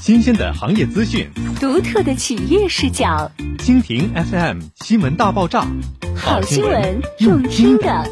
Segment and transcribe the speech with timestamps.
[0.00, 1.26] 新鲜的行业资讯，
[1.58, 3.30] 独特的企业视角。
[3.58, 5.66] 蜻蜓 FM 新闻大爆炸，
[6.14, 8.04] 好新闻用听的。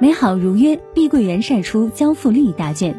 [0.00, 2.98] 美好如约，碧桂园晒出交付力大卷。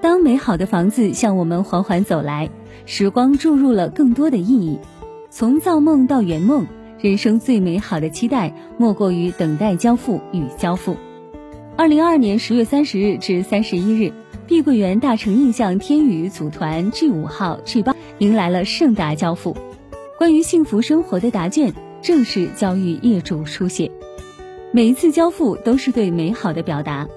[0.00, 2.48] 当美好的房子向我们缓缓走来，
[2.86, 4.78] 时光注入了更多的意义。
[5.28, 6.66] 从造梦到圆梦，
[7.00, 10.96] 人生最美好的期待莫过于等待交付与交付。
[11.76, 14.12] 二零二二年十月三十日至三十一日，
[14.50, 19.56] 碧桂园大成印象天宇组团 G 五号、G 八迎来了盛大交付。
[20.18, 23.88] 关于幸福生活的答卷正式交予业主书写。
[24.72, 27.08] 每一次交付都是对美好的表达。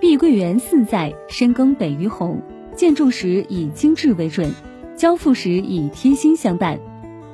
[0.00, 2.40] 碧桂园四在深耕北于红，
[2.74, 4.50] 建筑时以精致为准，
[4.96, 6.78] 交付时以贴心相伴，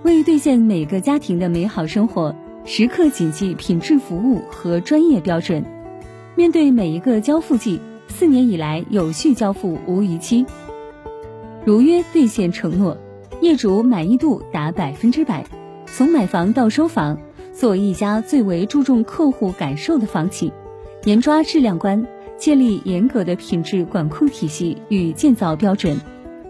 [0.03, 2.35] 为兑现每个家庭的美好生活，
[2.65, 5.65] 时刻谨记品质服务和专业标准。
[6.35, 7.79] 面对每一个交付季，
[8.25, 10.47] 四年以来有序交付无逾期，
[11.67, 12.97] 如约兑现承诺，
[13.43, 15.45] 业主满意度达百分之百。
[15.85, 17.19] 从买房到收房，
[17.53, 20.51] 作为一家最为注重客户感受的房企，
[21.05, 22.07] 严抓质量关，
[22.39, 25.95] 建立严格的品质管控体系与建造标准，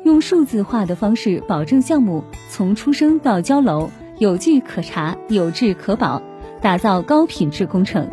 [0.04, 6.22] 用数字化的方式保证项目从出生到交楼有据可查、有质可保，
[6.60, 8.08] 打造高品质工程。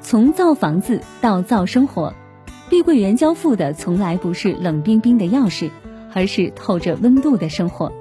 [0.00, 2.14] 从造房子到造生活，
[2.68, 5.70] 碧桂园交付的从来不是冷冰冰的钥匙，
[6.12, 7.92] 而是透着温度的生活。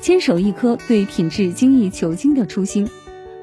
[0.00, 2.88] 坚守一颗对品质精益求精的初心，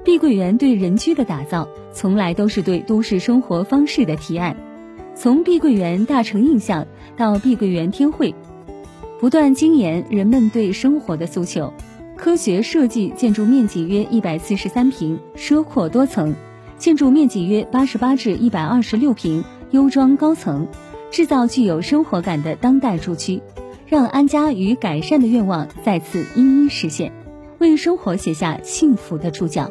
[0.04, 4.58] 碧桂园对人居的打造从来都是对都市生活方式的提案。
[5.16, 8.36] 从碧桂园大成印象到碧桂园天汇，
[9.20, 11.74] 不断精研人们对生活的诉求，
[12.18, 16.36] 科学设计建筑面积约一百四十三平，奢阔多层。
[16.78, 20.68] 建筑面积约八十八至一百二十六平，优装高层，
[21.12, 23.42] 制造具有生活感的当代住区，
[23.86, 27.12] 让安家与改善的愿望再次一一实现，
[27.60, 29.70] 为生活写下幸福的注脚。